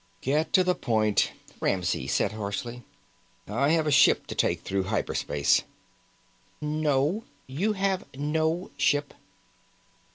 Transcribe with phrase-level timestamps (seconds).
[0.21, 1.29] "Get to the point,"
[1.59, 2.81] Ramsey said harshly.
[3.47, 5.61] "I have a ship to take through hyper space."
[6.59, 7.23] "No.
[7.45, 9.13] You have no ship."